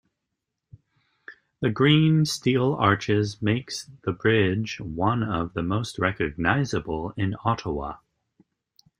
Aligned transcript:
The 1.59 1.69
green 1.69 2.25
steel 2.25 2.73
arches 2.73 3.39
makes 3.39 3.87
the 4.03 4.11
bridge 4.11 4.79
one 4.81 5.21
of 5.21 5.53
the 5.53 5.61
most 5.61 5.99
recognizable 5.99 7.13
in 7.17 7.35
Ottawa. 7.45 7.97